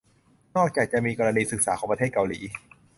[0.55, 2.39] นอกจากจะมีกรณีศึกษาของประเทศเกาหลี